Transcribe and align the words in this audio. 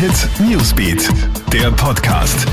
Hit 0.00 0.30
Newsbeat, 0.40 1.10
der 1.52 1.70
Podcast. 1.72 2.46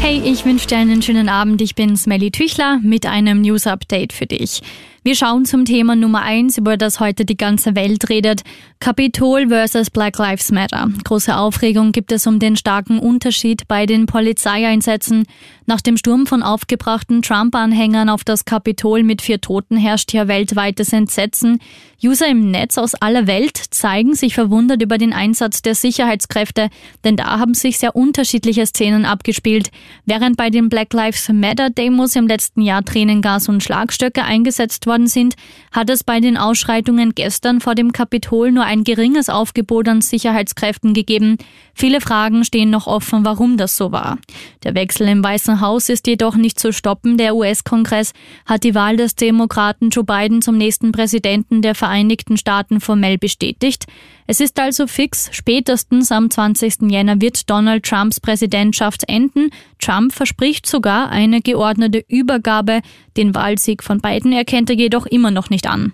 Hey, 0.00 0.20
ich 0.24 0.44
wünsche 0.44 0.66
dir 0.66 0.78
einen 0.78 1.00
schönen 1.02 1.28
Abend. 1.28 1.62
Ich 1.62 1.76
bin 1.76 1.96
Smelly 1.96 2.32
Tüchler 2.32 2.80
mit 2.82 3.06
einem 3.06 3.42
News 3.42 3.68
Update 3.68 4.12
für 4.12 4.26
dich. 4.26 4.60
Wir 5.08 5.16
schauen 5.16 5.46
zum 5.46 5.64
Thema 5.64 5.96
Nummer 5.96 6.20
eins, 6.20 6.58
über 6.58 6.76
das 6.76 7.00
heute 7.00 7.24
die 7.24 7.38
ganze 7.38 7.74
Welt 7.74 8.10
redet. 8.10 8.42
Kapitol 8.78 9.48
versus 9.48 9.88
Black 9.88 10.18
Lives 10.18 10.52
Matter. 10.52 10.90
Große 11.02 11.34
Aufregung 11.34 11.92
gibt 11.92 12.12
es 12.12 12.26
um 12.26 12.38
den 12.38 12.56
starken 12.56 12.98
Unterschied 12.98 13.66
bei 13.68 13.86
den 13.86 14.04
Polizeieinsätzen. 14.04 15.24
Nach 15.64 15.80
dem 15.80 15.96
Sturm 15.96 16.26
von 16.26 16.42
aufgebrachten 16.42 17.22
Trump-Anhängern 17.22 18.10
auf 18.10 18.22
das 18.22 18.44
Kapitol 18.44 19.02
mit 19.02 19.22
vier 19.22 19.40
Toten 19.40 19.78
herrscht 19.78 20.10
hier 20.10 20.28
weltweites 20.28 20.92
Entsetzen. 20.92 21.58
User 22.02 22.28
im 22.28 22.52
Netz 22.52 22.78
aus 22.78 22.94
aller 22.94 23.26
Welt 23.26 23.56
zeigen 23.56 24.14
sich 24.14 24.34
verwundert 24.34 24.80
über 24.80 24.98
den 24.98 25.12
Einsatz 25.12 25.62
der 25.62 25.74
Sicherheitskräfte, 25.74 26.68
denn 27.02 27.16
da 27.16 27.40
haben 27.40 27.54
sich 27.54 27.78
sehr 27.78 27.96
unterschiedliche 27.96 28.66
Szenen 28.66 29.04
abgespielt. 29.04 29.70
Während 30.06 30.36
bei 30.36 30.48
den 30.48 30.68
Black 30.68 30.92
Lives 30.92 31.28
Matter 31.28 31.70
Demos 31.70 32.14
im 32.14 32.28
letzten 32.28 32.62
Jahr 32.62 32.84
Tränengas 32.84 33.48
und 33.48 33.64
Schlagstöcke 33.64 34.22
eingesetzt 34.22 34.86
worden 34.98 35.06
sind, 35.06 35.34
hat 35.70 35.90
es 35.90 36.02
bei 36.02 36.20
den 36.20 36.36
Ausschreitungen 36.36 37.14
gestern 37.14 37.60
vor 37.60 37.74
dem 37.74 37.92
Kapitol 37.92 38.50
nur 38.50 38.64
ein 38.64 38.84
geringes 38.84 39.28
Aufgebot 39.28 39.88
an 39.88 40.00
Sicherheitskräften 40.00 40.92
gegeben. 40.92 41.36
Viele 41.74 42.00
Fragen 42.00 42.44
stehen 42.44 42.70
noch 42.70 42.86
offen, 42.86 43.24
warum 43.24 43.56
das 43.56 43.76
so 43.76 43.92
war. 43.92 44.18
Der 44.64 44.74
Wechsel 44.74 45.08
im 45.08 45.22
Weißen 45.22 45.60
Haus 45.60 45.88
ist 45.88 46.06
jedoch 46.06 46.34
nicht 46.34 46.58
zu 46.58 46.72
stoppen. 46.72 47.16
Der 47.16 47.36
US-Kongress 47.36 48.12
hat 48.44 48.64
die 48.64 48.74
Wahl 48.74 48.96
des 48.96 49.14
Demokraten 49.14 49.90
Joe 49.90 50.04
Biden 50.04 50.42
zum 50.42 50.56
nächsten 50.56 50.90
Präsidenten 50.90 51.62
der 51.62 51.74
Vereinigten 51.74 52.36
Staaten 52.36 52.80
formell 52.80 53.18
bestätigt. 53.18 53.86
Es 54.30 54.40
ist 54.40 54.60
also 54.60 54.86
fix, 54.86 55.30
spätestens 55.32 56.12
am 56.12 56.30
20. 56.30 56.90
Jänner 56.90 57.18
wird 57.18 57.48
Donald 57.48 57.82
Trumps 57.86 58.20
Präsidentschaft 58.20 59.08
enden. 59.08 59.50
Trump 59.78 60.12
verspricht 60.12 60.66
sogar 60.66 61.08
eine 61.08 61.40
geordnete 61.40 62.04
Übergabe. 62.08 62.82
Den 63.18 63.34
Wahlsieg 63.34 63.82
von 63.82 64.00
Biden 64.00 64.32
erkennt 64.32 64.70
er 64.70 64.76
jedoch 64.76 65.04
immer 65.04 65.32
noch 65.32 65.50
nicht 65.50 65.68
an. 65.68 65.92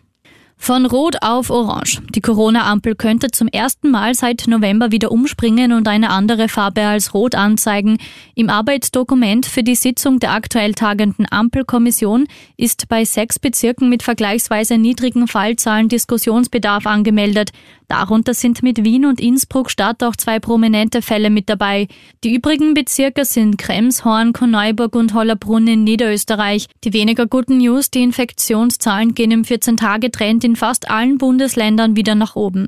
Von 0.58 0.84
Rot 0.86 1.16
auf 1.22 1.48
Orange. 1.48 2.00
Die 2.14 2.20
Corona-Ampel 2.20 2.94
könnte 2.94 3.30
zum 3.30 3.48
ersten 3.48 3.90
Mal 3.90 4.14
seit 4.14 4.44
November 4.46 4.92
wieder 4.92 5.10
umspringen 5.10 5.72
und 5.72 5.88
eine 5.88 6.10
andere 6.10 6.48
Farbe 6.48 6.82
als 6.82 7.12
Rot 7.14 7.34
anzeigen. 7.34 7.96
Im 8.34 8.50
Arbeitsdokument 8.50 9.46
für 9.46 9.62
die 9.62 9.74
Sitzung 9.74 10.20
der 10.20 10.32
aktuell 10.32 10.74
tagenden 10.74 11.26
Ampelkommission 11.30 12.26
ist 12.58 12.88
bei 12.88 13.06
sechs 13.06 13.38
Bezirken 13.38 13.88
mit 13.88 14.02
vergleichsweise 14.02 14.76
niedrigen 14.76 15.28
Fallzahlen 15.28 15.88
Diskussionsbedarf 15.88 16.86
angemeldet. 16.86 17.50
Darunter 17.88 18.34
sind 18.34 18.62
mit 18.62 18.82
Wien 18.84 19.04
und 19.04 19.20
Innsbruck 19.20 19.70
Stadt 19.70 20.02
auch 20.02 20.16
zwei 20.16 20.38
prominente 20.38 21.02
Fälle 21.02 21.30
mit 21.30 21.48
dabei. 21.48 21.88
Die 22.22 22.34
übrigen 22.34 22.74
Bezirke 22.74 23.24
sind 23.24 23.58
Krems, 23.58 24.04
Horn, 24.04 24.32
Korneuburg 24.32 24.96
und 24.96 25.14
Hollerbrunn 25.14 25.66
in 25.66 25.84
Niederösterreich. 25.84 26.66
Die 26.84 26.92
weniger 26.92 27.26
guten 27.26 27.58
News, 27.58 27.90
die 27.90 28.02
Infektionszahlen 28.02 29.14
gehen 29.14 29.30
im 29.30 29.42
14-Tage-Trend 29.42 30.44
in 30.44 30.56
fast 30.56 30.90
allen 30.90 31.18
Bundesländern 31.18 31.96
wieder 31.96 32.14
nach 32.14 32.36
oben. 32.36 32.66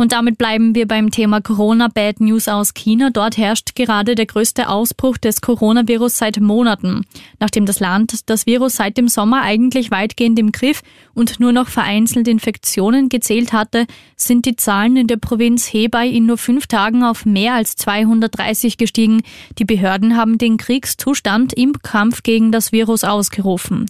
Und 0.00 0.12
damit 0.12 0.38
bleiben 0.38 0.74
wir 0.74 0.88
beim 0.88 1.10
Thema 1.10 1.42
Corona 1.42 1.88
Bad 1.88 2.20
News 2.20 2.48
aus 2.48 2.72
China. 2.72 3.10
Dort 3.10 3.36
herrscht 3.36 3.74
gerade 3.74 4.14
der 4.14 4.24
größte 4.24 4.70
Ausbruch 4.70 5.18
des 5.18 5.42
Coronavirus 5.42 6.16
seit 6.16 6.40
Monaten. 6.40 7.04
Nachdem 7.38 7.66
das 7.66 7.80
Land 7.80 8.30
das 8.30 8.46
Virus 8.46 8.76
seit 8.76 8.96
dem 8.96 9.08
Sommer 9.08 9.42
eigentlich 9.42 9.90
weitgehend 9.90 10.38
im 10.38 10.52
Griff 10.52 10.80
und 11.12 11.38
nur 11.38 11.52
noch 11.52 11.68
vereinzelt 11.68 12.28
Infektionen 12.28 13.10
gezählt 13.10 13.52
hatte, 13.52 13.86
sind 14.16 14.46
die 14.46 14.56
Zahlen 14.56 14.96
in 14.96 15.06
der 15.06 15.18
Provinz 15.18 15.70
Hebei 15.70 16.08
in 16.08 16.24
nur 16.24 16.38
fünf 16.38 16.66
Tagen 16.66 17.04
auf 17.04 17.26
mehr 17.26 17.52
als 17.52 17.76
230 17.76 18.78
gestiegen. 18.78 19.20
Die 19.58 19.66
Behörden 19.66 20.16
haben 20.16 20.38
den 20.38 20.56
Kriegszustand 20.56 21.52
im 21.52 21.74
Kampf 21.82 22.22
gegen 22.22 22.52
das 22.52 22.72
Virus 22.72 23.04
ausgerufen. 23.04 23.84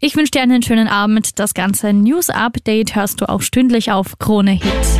Ich 0.00 0.16
wünsche 0.16 0.32
dir 0.32 0.42
einen 0.42 0.62
schönen 0.62 0.88
Abend. 0.88 1.38
Das 1.38 1.54
ganze 1.54 1.94
News 1.94 2.28
Update 2.28 2.94
hörst 2.94 3.22
du 3.22 3.28
auch 3.30 3.40
stündlich 3.40 3.90
auf 3.90 4.18
Krone 4.18 4.50
Hits. 4.50 4.99